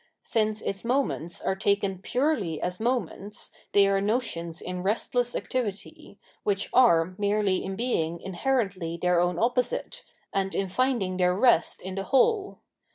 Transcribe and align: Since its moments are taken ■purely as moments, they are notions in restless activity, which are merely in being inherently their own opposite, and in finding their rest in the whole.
Since 0.23 0.61
its 0.61 0.83
moments 0.83 1.39
are 1.41 1.55
taken 1.55 1.99
■purely 1.99 2.57
as 2.59 2.79
moments, 2.79 3.51
they 3.71 3.87
are 3.87 4.01
notions 4.01 4.59
in 4.59 4.81
restless 4.81 5.35
activity, 5.35 6.17
which 6.41 6.69
are 6.73 7.13
merely 7.19 7.63
in 7.63 7.75
being 7.75 8.19
inherently 8.19 8.97
their 8.97 9.19
own 9.21 9.37
opposite, 9.37 10.03
and 10.33 10.55
in 10.55 10.69
finding 10.69 11.17
their 11.17 11.35
rest 11.35 11.81
in 11.81 11.93
the 11.93 12.05
whole. 12.05 12.57